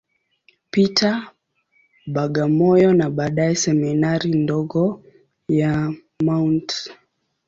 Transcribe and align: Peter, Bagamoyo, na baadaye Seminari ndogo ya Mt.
Peter, 0.71 1.17
Bagamoyo, 2.15 2.93
na 2.93 3.09
baadaye 3.09 3.53
Seminari 3.65 4.31
ndogo 4.43 4.83
ya 5.47 5.73
Mt. 6.23 6.67